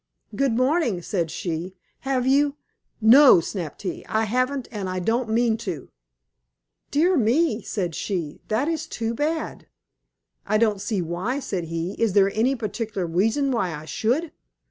"Good 0.35 0.53
morning," 0.57 1.03
said 1.03 1.29
she. 1.29 1.75
"Have 1.99 2.25
you" 2.25 2.55
"No," 3.19 3.39
snapped 3.39 3.83
he. 3.83 4.03
"I 4.07 4.23
haven't, 4.23 4.67
and 4.71 4.89
I 4.89 4.97
don't 4.97 5.29
mean 5.29 5.57
to!" 5.57 5.91
"Dear 6.89 7.15
me," 7.15 7.61
said 7.61 7.93
she. 7.93 8.41
"That 8.47 8.67
is 8.67 8.87
too 8.87 9.13
bad." 9.13 9.67
"I 10.43 10.57
don't 10.57 10.81
see 10.81 11.03
why," 11.03 11.39
said 11.39 11.65
he. 11.65 11.91
"Is 12.01 12.13
there 12.13 12.31
any 12.33 12.55
particular 12.55 13.05
reason 13.05 13.51
why 13.51 13.75
I 13.75 13.85
should?" 13.85 14.31